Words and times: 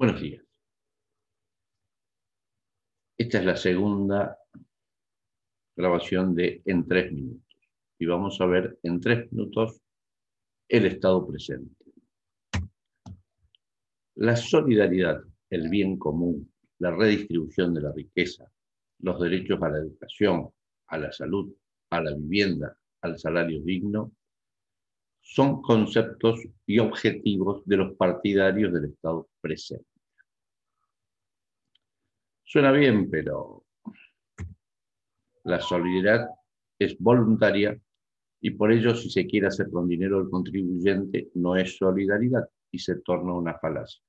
Buenos 0.00 0.22
días. 0.22 0.42
Esta 3.18 3.38
es 3.38 3.44
la 3.44 3.56
segunda 3.56 4.38
grabación 5.76 6.34
de 6.34 6.62
En 6.64 6.88
tres 6.88 7.12
minutos. 7.12 7.58
Y 7.98 8.06
vamos 8.06 8.40
a 8.40 8.46
ver 8.46 8.78
en 8.82 8.98
tres 8.98 9.30
minutos 9.30 9.82
el 10.70 10.86
estado 10.86 11.26
presente. 11.26 11.84
La 14.14 14.36
solidaridad, 14.36 15.22
el 15.50 15.68
bien 15.68 15.98
común, 15.98 16.50
la 16.78 16.92
redistribución 16.92 17.74
de 17.74 17.82
la 17.82 17.92
riqueza, 17.92 18.50
los 19.00 19.20
derechos 19.20 19.62
a 19.62 19.68
la 19.68 19.80
educación, 19.80 20.48
a 20.86 20.96
la 20.96 21.12
salud, 21.12 21.54
a 21.90 22.00
la 22.00 22.14
vivienda, 22.14 22.74
al 23.02 23.18
salario 23.18 23.60
digno, 23.60 24.12
son 25.20 25.62
conceptos 25.62 26.40
y 26.66 26.78
objetivos 26.78 27.62
de 27.66 27.76
los 27.76 27.94
partidarios 27.96 28.72
del 28.72 28.86
Estado 28.86 29.28
presente. 29.40 29.86
Suena 32.44 32.72
bien, 32.72 33.08
pero 33.10 33.64
la 35.44 35.60
solidaridad 35.60 36.28
es 36.78 36.98
voluntaria 36.98 37.78
y 38.40 38.50
por 38.50 38.72
ello 38.72 38.94
si 38.94 39.10
se 39.10 39.26
quiere 39.26 39.46
hacer 39.46 39.70
con 39.70 39.86
dinero 39.86 40.18
del 40.18 40.30
contribuyente 40.30 41.28
no 41.34 41.56
es 41.56 41.76
solidaridad 41.76 42.48
y 42.70 42.78
se 42.78 42.96
torna 43.00 43.34
una 43.34 43.58
falacia. 43.58 44.02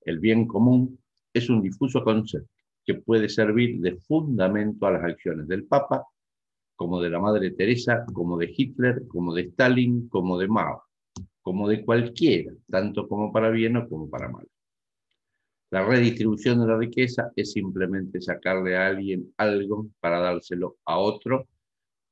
El 0.00 0.18
bien 0.18 0.46
común 0.46 0.98
es 1.32 1.48
un 1.50 1.62
difuso 1.62 2.02
concepto 2.02 2.50
que 2.84 2.94
puede 2.94 3.28
servir 3.28 3.80
de 3.80 3.96
fundamento 3.96 4.86
a 4.86 4.92
las 4.92 5.04
acciones 5.04 5.46
del 5.46 5.66
Papa, 5.66 6.04
como 6.80 6.98
de 7.02 7.10
la 7.10 7.20
Madre 7.20 7.50
Teresa, 7.50 8.06
como 8.10 8.38
de 8.38 8.50
Hitler, 8.56 9.06
como 9.06 9.34
de 9.34 9.42
Stalin, 9.42 10.08
como 10.08 10.38
de 10.38 10.48
Mao, 10.48 10.84
como 11.42 11.68
de 11.68 11.84
cualquiera, 11.84 12.54
tanto 12.70 13.06
como 13.06 13.30
para 13.30 13.50
bien 13.50 13.76
o 13.76 13.86
como 13.86 14.08
para 14.08 14.30
mal. 14.30 14.48
La 15.70 15.84
redistribución 15.84 16.58
de 16.58 16.66
la 16.66 16.78
riqueza 16.78 17.32
es 17.36 17.52
simplemente 17.52 18.22
sacarle 18.22 18.78
a 18.78 18.86
alguien 18.86 19.30
algo 19.36 19.88
para 20.00 20.20
dárselo 20.20 20.78
a 20.86 20.98
otro 20.98 21.48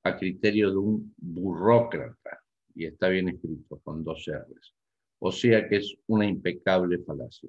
a 0.05 0.19
criterio 0.19 0.71
de 0.71 0.77
un 0.77 1.15
burócrata. 1.17 2.39
Y 2.75 2.84
está 2.84 3.09
bien 3.09 3.31
escrito 3.31 3.81
con 3.83 4.05
dos 4.05 4.27
R's. 4.27 4.75
O 5.21 5.33
sea 5.33 5.67
que 5.67 5.77
es 5.77 5.97
una 6.09 6.27
impecable 6.27 6.98
falacia. 6.98 7.48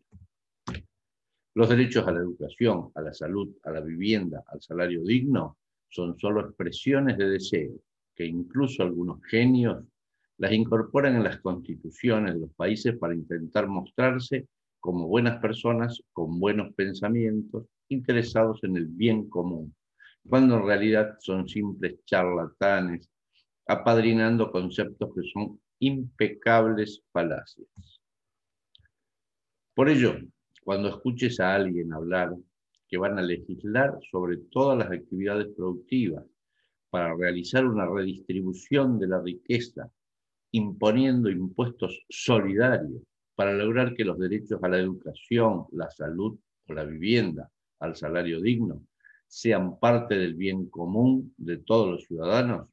Los 1.54 1.68
derechos 1.68 2.08
a 2.08 2.14
la 2.14 2.22
educación, 2.22 2.94
a 2.96 3.02
la 3.02 3.14
salud, 3.14 3.58
a 3.64 3.72
la 3.72 3.82
vivienda, 3.82 4.42
al 4.48 4.62
salario 4.62 5.04
digno, 5.04 5.58
son 5.90 6.18
solo 6.20 6.42
expresiones 6.42 7.18
de 7.18 7.30
deseo 7.30 7.74
que 8.16 8.26
incluso 8.26 8.84
algunos 8.84 9.24
genios 9.26 9.84
las 10.38 10.52
incorporan 10.52 11.16
en 11.16 11.24
las 11.24 11.40
constituciones 11.40 12.34
de 12.34 12.42
los 12.42 12.54
países 12.54 12.98
para 12.98 13.14
intentar 13.16 13.68
mostrarse 13.68 14.48
como 14.80 15.08
buenas 15.08 15.40
personas 15.42 16.02
con 16.14 16.40
buenos 16.40 16.74
pensamientos, 16.74 17.66
interesados 17.90 18.64
en 18.64 18.78
el 18.78 18.88
bien 18.88 19.30
común, 19.30 19.76
cuando 20.28 20.58
en 20.58 20.66
realidad 20.66 21.18
son 21.20 21.48
simples 21.48 22.04
charlatanes, 22.06 23.10
apadrinando 23.68 24.52
conceptos 24.52 25.14
que 25.14 25.22
son 25.34 25.60
impecables 25.80 27.02
falacias. 27.12 27.68
Por 29.74 29.90
ello, 29.90 30.18
cuando 30.64 30.90
escuches 30.90 31.40
a 31.40 31.56
alguien 31.56 31.94
hablar 31.94 32.34
que 32.90 32.98
van 32.98 33.20
a 33.20 33.22
legislar 33.22 34.00
sobre 34.12 34.38
todas 34.38 34.78
las 34.78 34.92
actividades 34.92 35.48
productivas 35.56 36.26
para 36.90 37.16
realizar 37.16 37.66
una 37.66 37.86
redistribución 37.86 39.00
de 39.00 39.08
la 39.08 39.22
riqueza, 39.22 39.92
imponiendo 40.52 41.30
impuestos 41.30 42.04
solidarios 42.10 43.04
para 43.36 43.54
lograr 43.54 43.94
que 43.94 44.04
los 44.04 44.18
derechos 44.18 44.62
a 44.64 44.68
la 44.68 44.80
educación, 44.80 45.66
la 45.72 45.90
salud 45.92 46.38
o 46.68 46.74
la 46.74 46.84
vivienda, 46.84 47.50
al 47.80 47.96
salario 47.96 48.42
digno, 48.42 48.84
sean 49.28 49.80
parte 49.80 50.18
del 50.18 50.34
bien 50.34 50.68
común 50.70 51.34
de 51.38 51.58
todos 51.58 51.92
los 51.92 52.04
ciudadanos, 52.06 52.68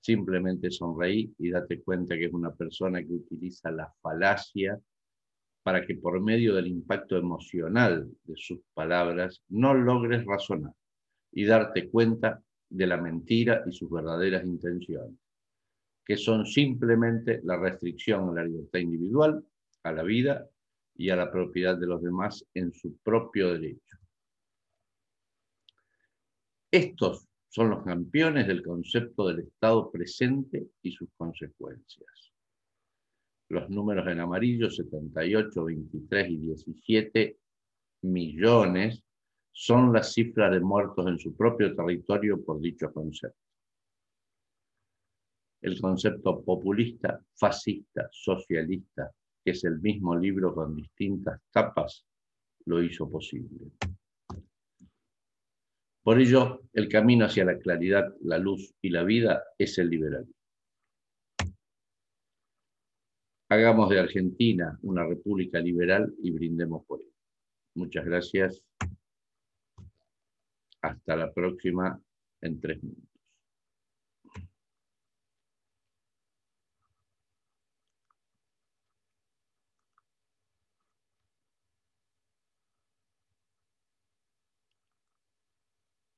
simplemente 0.00 0.70
sonreí 0.70 1.34
y 1.38 1.50
date 1.50 1.82
cuenta 1.82 2.16
que 2.16 2.24
es 2.24 2.32
una 2.32 2.54
persona 2.54 3.04
que 3.04 3.12
utiliza 3.12 3.70
la 3.70 3.92
falacia 4.00 4.80
para 5.66 5.84
que 5.84 5.96
por 5.96 6.20
medio 6.20 6.54
del 6.54 6.68
impacto 6.68 7.16
emocional 7.16 8.08
de 8.22 8.34
sus 8.36 8.60
palabras 8.72 9.42
no 9.48 9.74
logres 9.74 10.24
razonar 10.24 10.72
y 11.32 11.44
darte 11.44 11.90
cuenta 11.90 12.40
de 12.68 12.86
la 12.86 12.96
mentira 12.96 13.64
y 13.66 13.72
sus 13.72 13.90
verdaderas 13.90 14.44
intenciones, 14.44 15.18
que 16.04 16.16
son 16.16 16.46
simplemente 16.46 17.40
la 17.42 17.58
restricción 17.58 18.28
a 18.28 18.34
la 18.34 18.44
libertad 18.44 18.78
individual 18.78 19.44
a 19.82 19.90
la 19.90 20.04
vida 20.04 20.48
y 20.94 21.10
a 21.10 21.16
la 21.16 21.32
propiedad 21.32 21.76
de 21.76 21.88
los 21.88 22.00
demás 22.00 22.46
en 22.54 22.72
su 22.72 22.98
propio 22.98 23.52
derecho. 23.54 23.96
Estos 26.70 27.26
son 27.48 27.70
los 27.70 27.82
campeones 27.82 28.46
del 28.46 28.62
concepto 28.62 29.26
del 29.26 29.40
Estado 29.40 29.90
presente 29.90 30.68
y 30.80 30.92
sus 30.92 31.08
consecuencias. 31.16 32.35
Los 33.48 33.70
números 33.70 34.06
en 34.08 34.20
amarillo, 34.20 34.70
78, 34.70 35.64
23 35.64 36.30
y 36.30 36.36
17 36.36 37.38
millones, 38.02 39.02
son 39.52 39.92
las 39.92 40.12
cifras 40.12 40.52
de 40.52 40.60
muertos 40.60 41.06
en 41.06 41.18
su 41.18 41.34
propio 41.34 41.74
territorio 41.74 42.44
por 42.44 42.60
dicho 42.60 42.92
concepto. 42.92 43.38
El 45.62 45.80
concepto 45.80 46.44
populista, 46.44 47.20
fascista, 47.34 48.08
socialista, 48.12 49.10
que 49.42 49.52
es 49.52 49.64
el 49.64 49.80
mismo 49.80 50.16
libro 50.16 50.54
con 50.54 50.76
distintas 50.76 51.40
tapas, 51.50 52.04
lo 52.66 52.82
hizo 52.82 53.08
posible. 53.08 53.70
Por 56.02 56.20
ello, 56.20 56.62
el 56.72 56.88
camino 56.88 57.24
hacia 57.24 57.44
la 57.44 57.58
claridad, 57.58 58.14
la 58.20 58.38
luz 58.38 58.74
y 58.82 58.90
la 58.90 59.02
vida 59.04 59.42
es 59.58 59.78
el 59.78 59.88
liberalismo. 59.88 60.35
Hagamos 63.48 63.90
de 63.90 64.00
Argentina 64.00 64.76
una 64.82 65.06
república 65.06 65.60
liberal 65.60 66.12
y 66.20 66.32
brindemos 66.32 66.84
por 66.84 67.00
ello. 67.00 67.12
Muchas 67.76 68.04
gracias. 68.04 68.64
Hasta 70.82 71.16
la 71.16 71.32
próxima 71.32 72.00
en 72.40 72.60
tres 72.60 72.82
minutos. 72.82 73.15